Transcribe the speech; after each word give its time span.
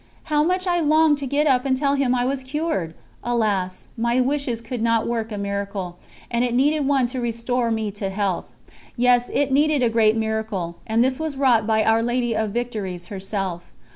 How 0.23 0.41
much 0.43 0.65
I 0.65 0.79
longed 0.79 1.19
to 1.19 1.27
get 1.27 1.45
up 1.45 1.63
and 1.63 1.77
tell 1.77 1.93
him 1.93 2.15
I 2.15 2.25
was 2.25 2.41
cured! 2.41 2.95
Alas! 3.23 3.87
my 3.95 4.19
wishes 4.19 4.59
could 4.59 4.81
not 4.81 5.05
work 5.05 5.31
a 5.31 5.37
miracle, 5.37 5.99
and 6.31 6.43
it 6.43 6.55
needed 6.55 6.87
one 6.87 7.05
to 7.05 7.21
restore 7.21 7.69
me 7.69 7.91
to 7.91 8.09
health. 8.09 8.45
Yes, 8.97 9.29
it 9.31 9.51
needed 9.51 9.83
a 9.83 9.91
great 9.91 10.17
miracle, 10.17 10.77
and 10.87 11.03
this 11.03 11.19
was 11.19 11.37
wrought 11.37 11.67
by 11.67 11.83
Our 11.83 12.01
Lady 12.01 12.35
of 12.35 12.49
Victories 12.49 13.09
herself. 13.13 13.71